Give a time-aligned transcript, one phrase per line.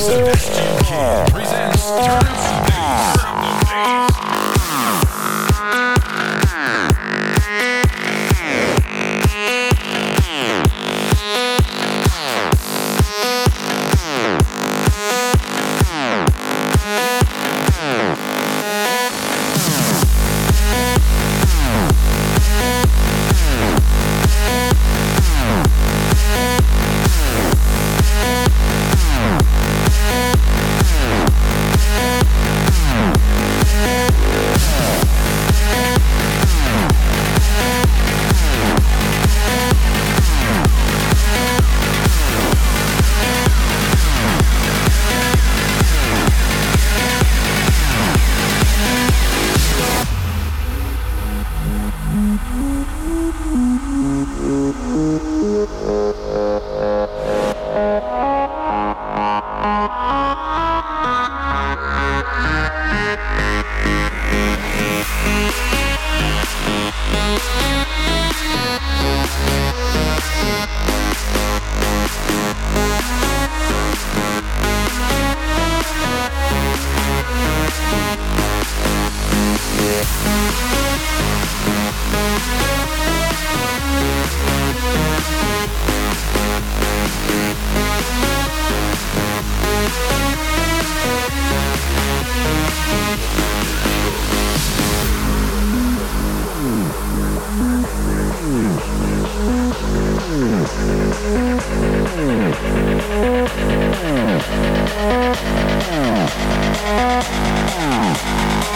[0.00, 1.49] Sebastian King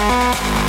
[0.05, 0.64] Música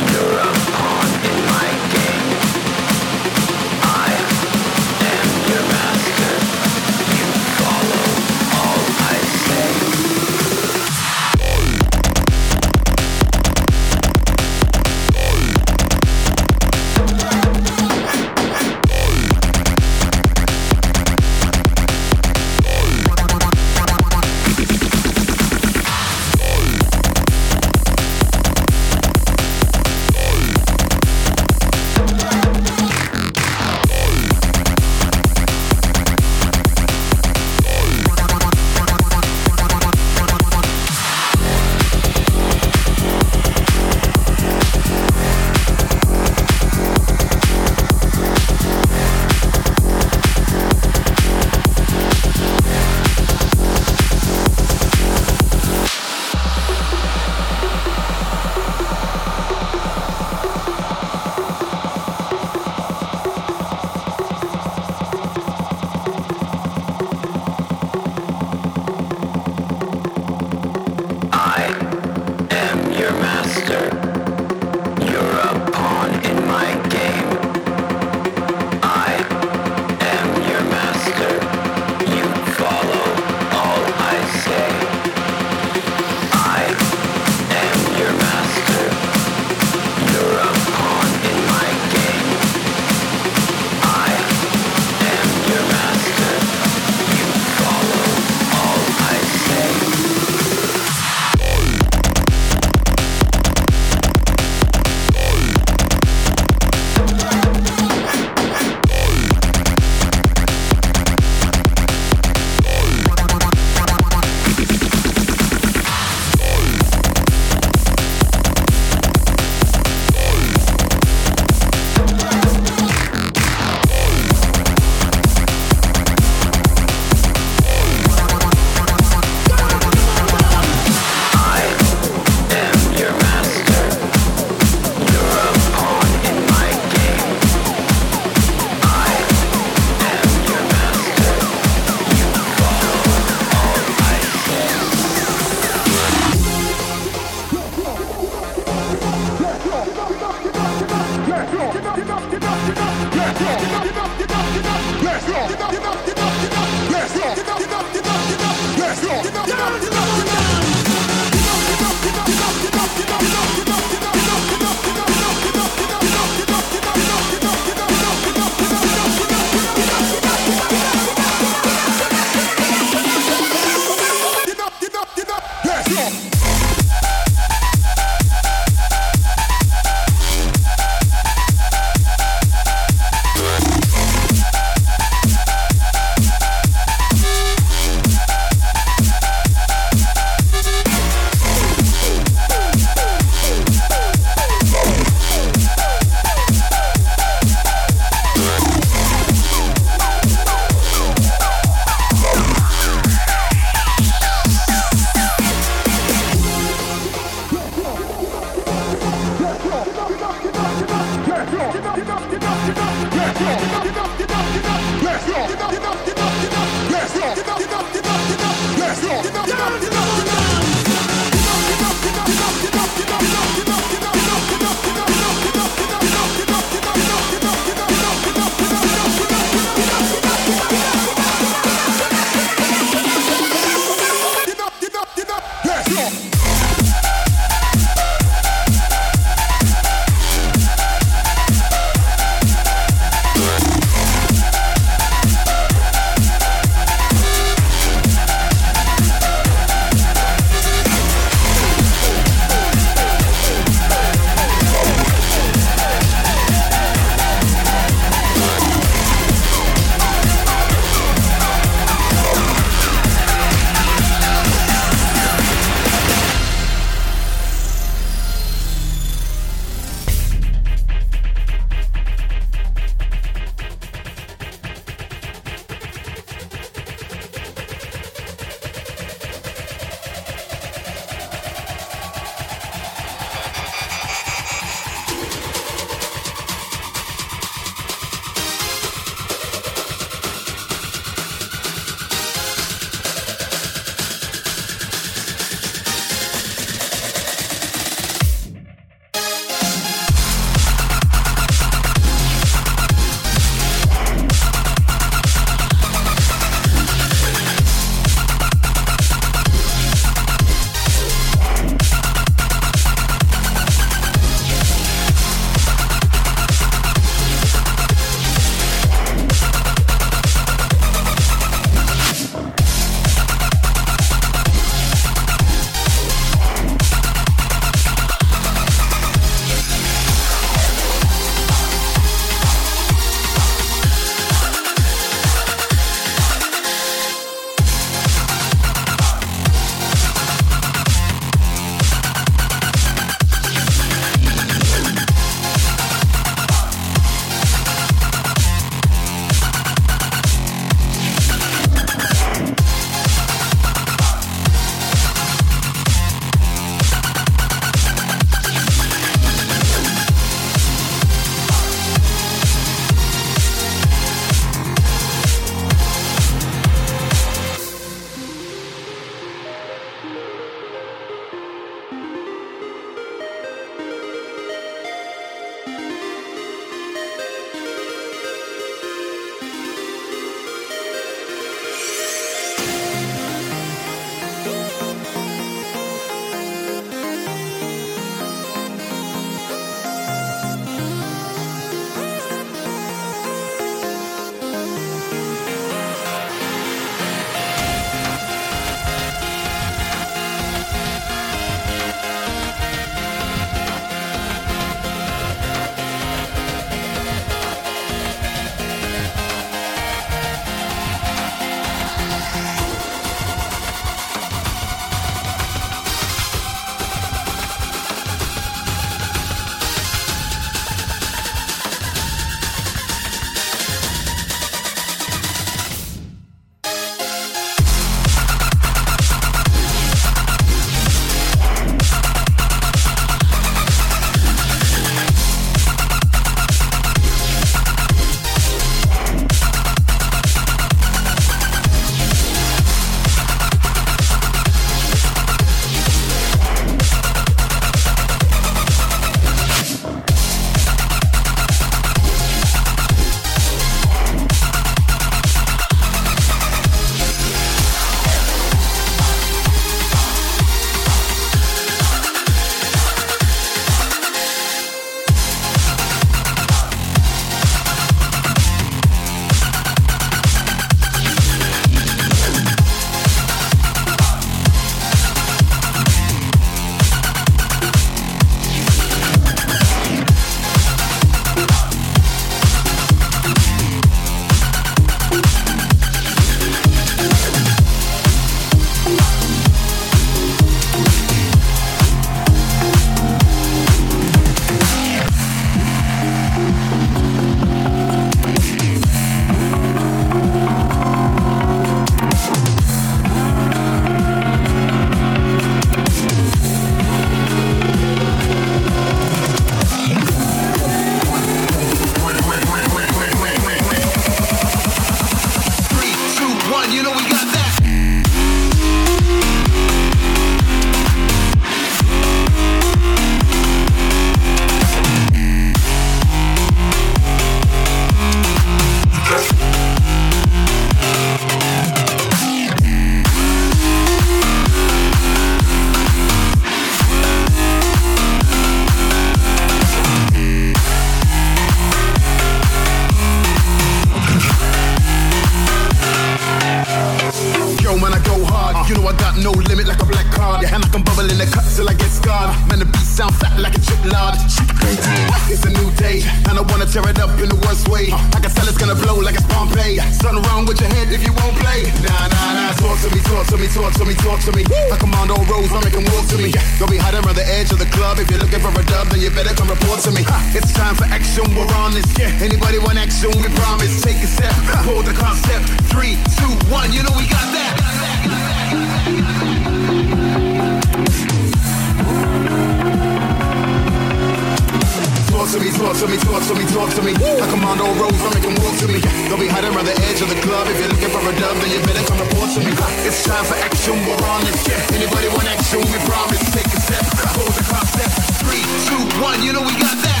[586.98, 587.20] me.
[587.20, 588.80] I command all roads, I make them walk to me.
[589.20, 590.48] Be hiding around the edge of the club.
[590.48, 592.52] If you're looking for a dub, then you better come to me.
[592.88, 594.36] It's time for action, we're on it.
[594.72, 595.60] Anybody want action?
[595.60, 596.24] We promise.
[596.32, 597.90] Take a step, close the clock step.
[598.24, 600.00] Three, two, one, you know we got that.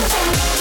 [0.00, 0.57] Everybody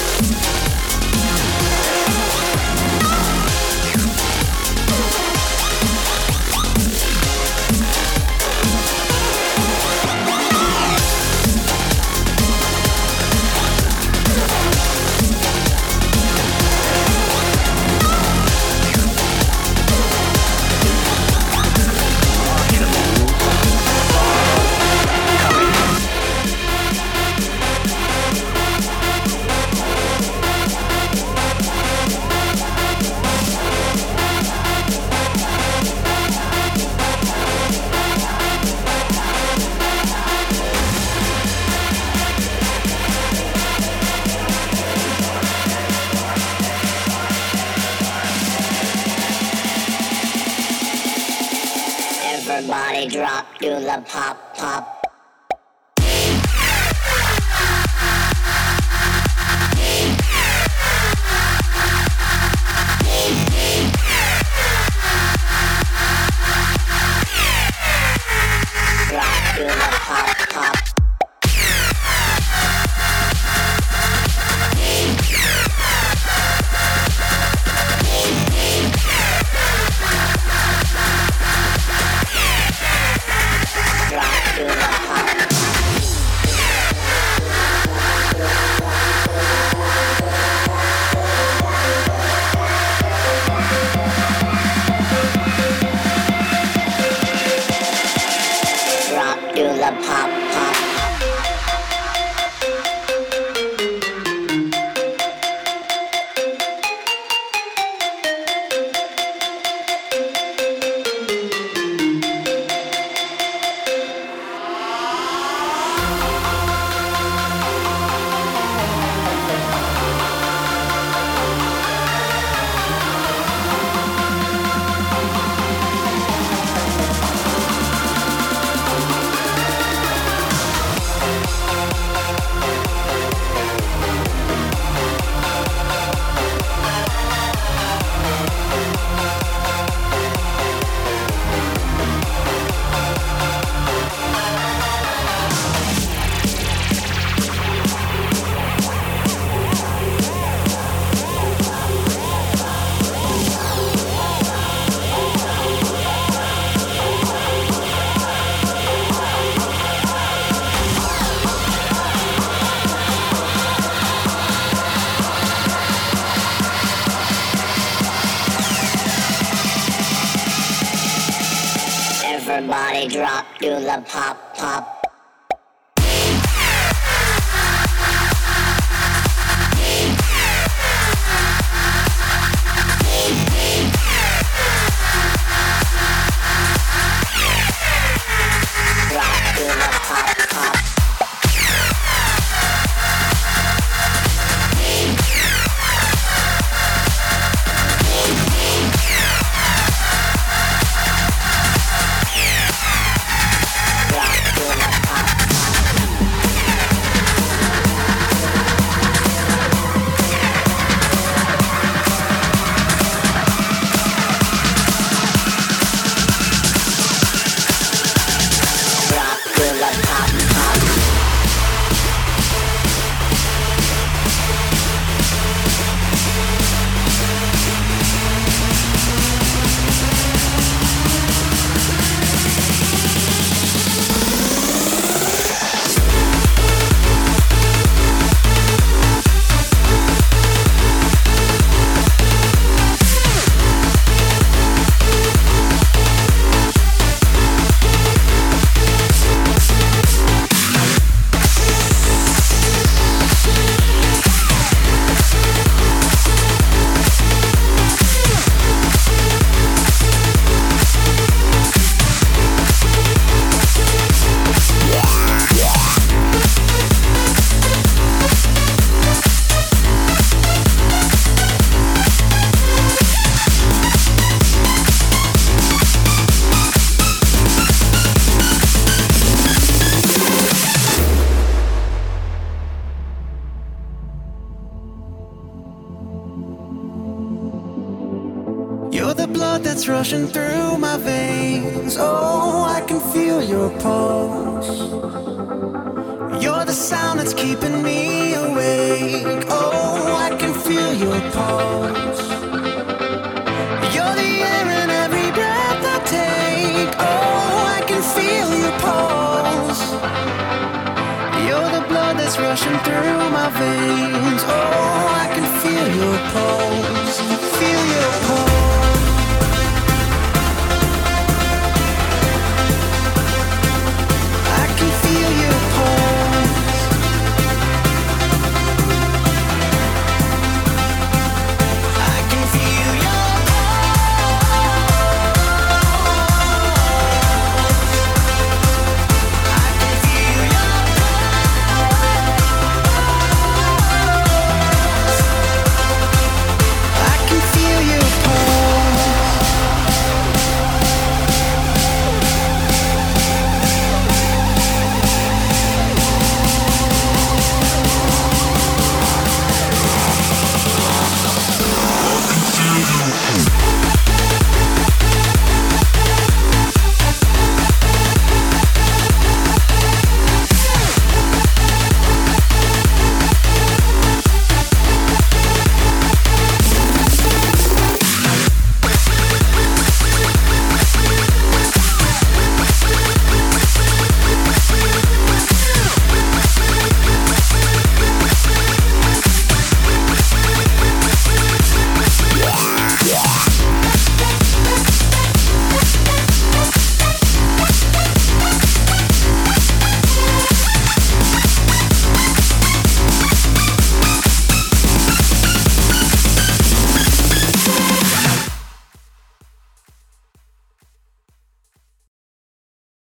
[312.39, 314.43] rushing through my veins.
[314.45, 317.19] Oh, I can feel your pulse,
[317.57, 318.56] feel your pulse.